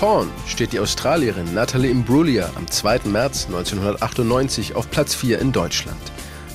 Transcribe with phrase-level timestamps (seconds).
[0.00, 3.00] Torn steht die Australierin Natalie Imbruglia am 2.
[3.04, 6.00] März 1998 auf Platz 4 in Deutschland.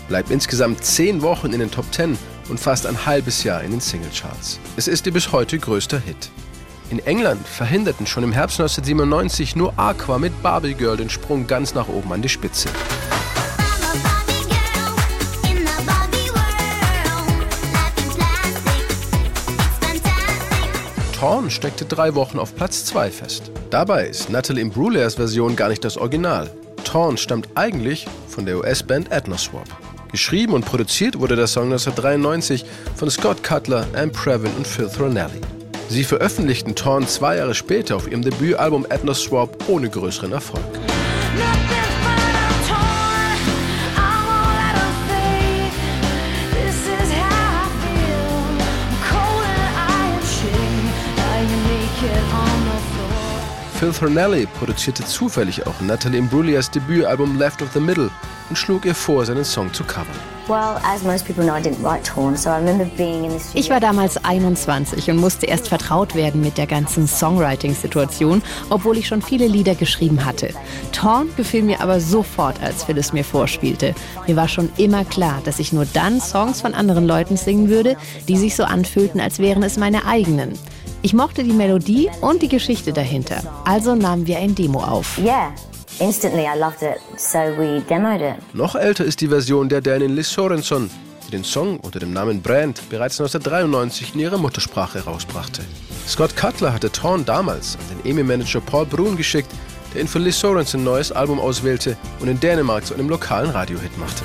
[0.07, 2.17] Bleibt insgesamt 10 Wochen in den Top 10
[2.49, 4.59] und fast ein halbes Jahr in den Singlecharts.
[4.77, 6.31] Es ist ihr bis heute größter Hit.
[6.89, 11.75] In England verhinderten schon im Herbst 1997 nur Aqua mit Barbie Girl den Sprung ganz
[11.75, 12.69] nach oben an die Spitze.
[21.25, 23.49] Torn steckte drei Wochen auf Platz 2 fest.
[23.71, 26.51] Dabei ist Natalie Imbruglias Version gar nicht das Original.
[26.83, 29.65] Torn stammt eigentlich von der US-Band Ethnoswap.
[30.11, 32.63] Geschrieben und produziert wurde der Song 1993
[32.95, 35.41] von Scott Cutler, Ann Previn und Phil Thornelli.
[35.89, 40.63] Sie veröffentlichten Torn zwei Jahre später auf ihrem Debütalbum Ethnoswap ohne größeren Erfolg.
[53.77, 58.09] Phil Thornelli produzierte zufällig auch Natalie Imbruglias Debütalbum Left of the Middle
[58.49, 60.07] und schlug ihr vor, seinen Song zu covern.
[63.53, 69.07] Ich war damals 21 und musste erst vertraut werden mit der ganzen Songwriting-Situation, obwohl ich
[69.07, 70.51] schon viele Lieder geschrieben hatte.
[70.93, 73.93] Torn gefiel mir aber sofort, als Phil es mir vorspielte.
[74.25, 77.97] Mir war schon immer klar, dass ich nur dann Songs von anderen Leuten singen würde,
[78.29, 80.53] die sich so anfühlten, als wären es meine eigenen.
[81.05, 83.43] Ich mochte die Melodie und die Geschichte dahinter.
[83.63, 85.19] Also nahmen wir ein Demo auf.
[85.19, 85.53] Yeah.
[85.99, 88.55] Instantly I loved it, so we demoed it.
[88.55, 90.89] Noch älter ist die Version der Dänin Liz Sorenson,
[91.27, 95.61] die den Song unter dem Namen Brand bereits 1993 in ihrer Muttersprache herausbrachte.
[96.07, 99.51] Scott Cutler hatte Torn damals an den EMI-Manager Paul Brun geschickt,
[99.93, 103.95] der ihn für Liz Sorenson neues Album auswählte und in Dänemark zu einem lokalen Radiohit
[103.99, 104.23] machte.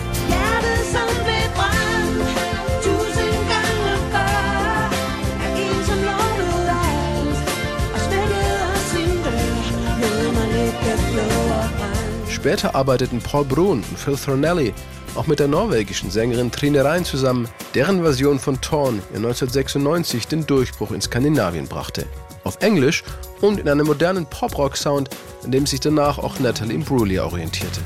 [12.41, 14.73] Später arbeiteten Paul Brun und Phil Thornelly
[15.15, 20.47] auch mit der norwegischen Sängerin Trine Rein zusammen, deren Version von Torn in 1996 den
[20.47, 22.07] Durchbruch in Skandinavien brachte.
[22.45, 23.05] Auf Englisch
[23.43, 25.11] und in einem modernen Pop-Rock-Sound,
[25.45, 27.83] an dem sich danach auch Natalie Imbruglia orientierte.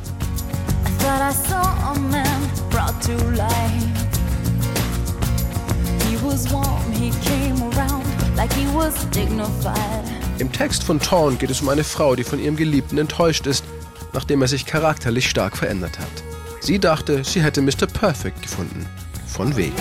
[10.39, 13.65] Im Text von Torn geht es um eine Frau, die von ihrem Geliebten enttäuscht ist
[14.15, 16.25] nachdem er sich charakterlich stark verändert hat.
[16.61, 17.87] Sie dachte, sie hätte Mr.
[17.87, 18.87] Perfect gefunden.
[19.27, 19.75] Von wegen.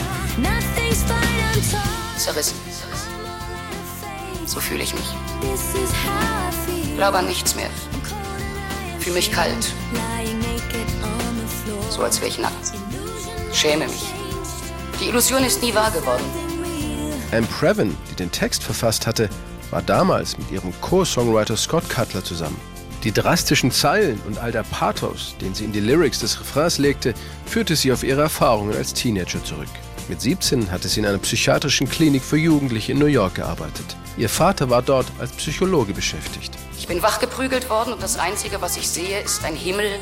[2.18, 2.58] Zerrissen.
[4.46, 5.06] So fühle ich mich.
[6.96, 7.70] Glaube an nichts mehr.
[9.00, 9.74] Fühle mich kalt.
[11.90, 12.74] So als wäre ich nackt.
[13.54, 14.04] Schäme mich.
[15.00, 16.24] Die Illusion ist nie wahr geworden.
[17.32, 19.30] Anne Previn, die den Text verfasst hatte,
[19.72, 22.73] war damals mit ihrem Co-Songwriter Scott Cutler zusammen.
[23.04, 27.14] Die drastischen Zeilen und all der Pathos, den sie in die Lyrics des Refrains legte,
[27.46, 29.68] führte sie auf ihre Erfahrungen als Teenager zurück.
[30.08, 33.98] Mit 17 hatte sie in einer psychiatrischen Klinik für Jugendliche in New York gearbeitet.
[34.16, 36.54] Ihr Vater war dort als Psychologe beschäftigt.
[36.78, 40.00] Ich bin wachgeprügelt worden und das Einzige, was ich sehe, ist ein Himmel,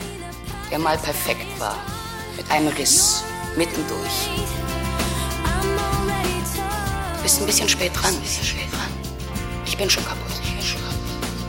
[0.70, 1.78] der mal perfekt war.
[2.38, 3.24] Mit einem Riss
[3.58, 4.30] mittendurch.
[7.16, 8.14] Du bist ein bisschen spät dran.
[9.66, 10.32] Ich bin schon kaputt.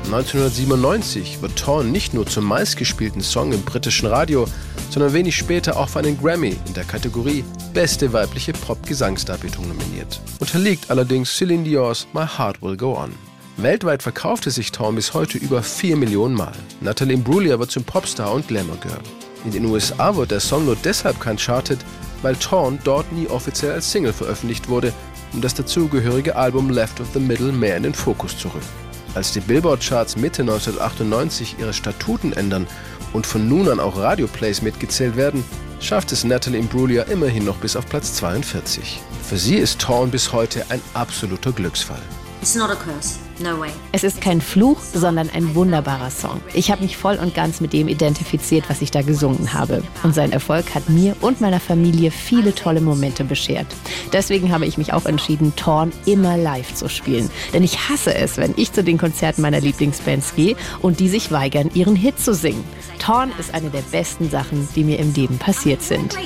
[0.04, 4.46] 1997 wird Torn nicht nur zum meistgespielten Song im britischen Radio,
[4.90, 10.20] sondern wenig später auch für einen Grammy in der Kategorie Beste weibliche Pop-Gesangsdarbietung nominiert.
[10.38, 13.14] Unterliegt allerdings Celine Dior's My Heart Will Go On.
[13.56, 16.52] Weltweit verkaufte sich Torn bis heute über 4 Millionen Mal.
[16.80, 19.00] Natalie Imbruglia wird zum Popstar und Glamour Girl.
[19.44, 21.78] In den USA wird der Song nur deshalb kein Charted,
[22.22, 24.92] weil Torn dort nie offiziell als Single veröffentlicht wurde
[25.32, 28.81] und das dazugehörige Album Left of the Middle mehr in den Fokus zu rücken.
[29.14, 32.66] Als die Billboard-Charts Mitte 1998 ihre Statuten ändern
[33.12, 35.44] und von nun an auch Radioplays mitgezählt werden,
[35.80, 39.00] schafft es Natalie Imbruglia immerhin noch bis auf Platz 42.
[39.22, 42.02] Für sie ist Torn bis heute ein absoluter Glücksfall.
[42.40, 43.18] It's not a curse.
[43.42, 43.70] No way.
[43.90, 46.40] Es ist kein Fluch, sondern ein wunderbarer Song.
[46.54, 49.82] Ich habe mich voll und ganz mit dem identifiziert, was ich da gesungen habe.
[50.02, 53.66] Und sein Erfolg hat mir und meiner Familie viele tolle Momente beschert.
[54.12, 57.30] Deswegen habe ich mich auch entschieden, Torn immer live zu spielen.
[57.52, 61.32] Denn ich hasse es, wenn ich zu den Konzerten meiner Lieblingsbands gehe und die sich
[61.32, 62.64] weigern, ihren Hit zu singen.
[62.98, 66.16] Torn ist eine der besten Sachen, die mir im Leben passiert sind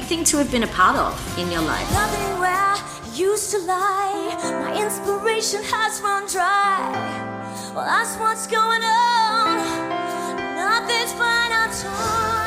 [3.15, 4.37] used to lie.
[4.43, 7.27] My inspiration has run dry.
[7.75, 9.59] Well, that's what's going on.
[10.57, 11.67] Nothing's fine at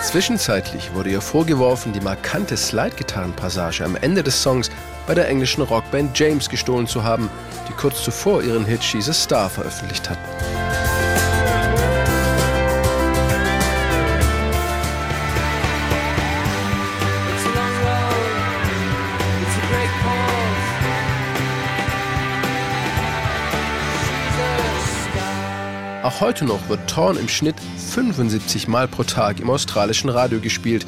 [0.03, 4.71] Zwischenzeitlich wurde ihr vorgeworfen, die markante Slide-Gitarren-Passage am Ende des Songs
[5.05, 7.29] bei der englischen Rockband James gestohlen zu haben,
[7.67, 10.58] die kurz zuvor ihren Hit She's a Star veröffentlicht hatten.
[26.01, 27.57] Auch heute noch wird Torn im Schnitt
[27.91, 30.87] 75 Mal pro Tag im australischen Radio gespielt.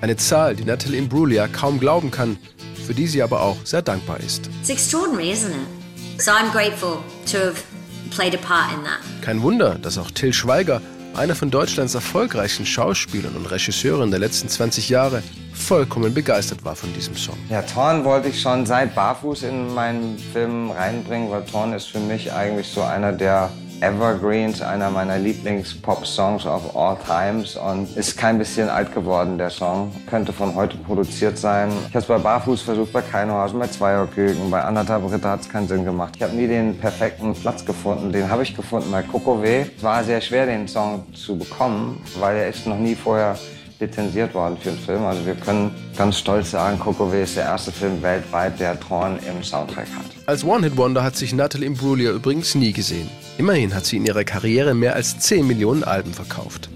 [0.00, 2.36] Eine Zahl, die Natalie Imbruglia kaum glauben kann,
[2.84, 4.50] für die sie aber auch sehr dankbar ist.
[4.60, 6.20] It's extraordinary, isn't it?
[6.20, 6.98] So I'm grateful
[7.30, 7.62] to have
[8.10, 8.98] played a part in that.
[9.22, 10.82] Kein Wunder, dass auch Till Schweiger,
[11.14, 15.22] einer von Deutschlands erfolgreichsten Schauspielern und Regisseuren der letzten 20 Jahre,
[15.54, 17.38] vollkommen begeistert war von diesem Song.
[17.48, 22.00] Ja, Thorn wollte ich schon seit Barfuß in meinen Film reinbringen, weil Thorn ist für
[22.00, 28.38] mich eigentlich so einer der Evergreens, einer meiner Lieblings-Pop-Songs of all times und ist kein
[28.38, 29.92] bisschen alt geworden, der Song.
[30.08, 31.70] Könnte von heute produziert sein.
[31.88, 35.48] Ich habe es bei Barfuß versucht, bei Keinhausen, bei Zweierküken, bei anderthalb Ritter hat es
[35.48, 36.14] keinen Sinn gemacht.
[36.16, 38.12] Ich habe nie den perfekten Platz gefunden.
[38.12, 39.66] Den habe ich gefunden bei Kokove.
[39.76, 43.36] Es war sehr schwer, den Song zu bekommen, weil er ist noch nie vorher
[43.80, 45.04] lizenziert worden für einen Film.
[45.04, 49.42] Also wir können ganz stolz sagen, Kokove ist der erste Film weltweit, der Thorn im
[49.42, 50.06] Soundtrack hat.
[50.26, 53.08] Als One-Hit-Wonder hat sich Natalie Imbruglia übrigens nie gesehen.
[53.38, 56.68] Immerhin hat sie in ihrer Karriere mehr als 10 Millionen Alben verkauft.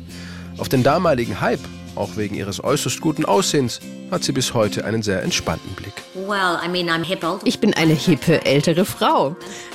[0.58, 1.60] Auf den damaligen Hype,
[1.96, 5.94] auch wegen ihres äußerst guten Aussehens, hat sie bis heute einen sehr entspannten Blick.
[6.14, 7.40] Well, I mean, I'm hip old.
[7.44, 9.34] Ich bin eine hippe ältere Frau.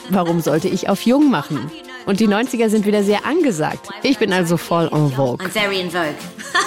[0.09, 1.69] Warum sollte ich auf jung machen?
[2.05, 3.89] Und die 90er sind wieder sehr angesagt.
[4.03, 5.45] Ich bin also voll en vogue.
[5.45, 6.15] I'm very in vogue.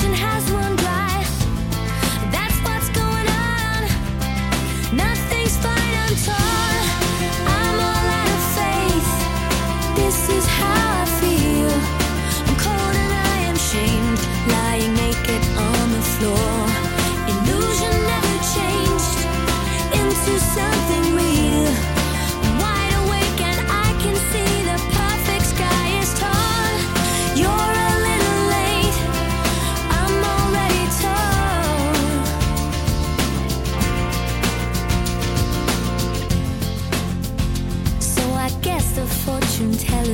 [0.00, 0.39] conversation has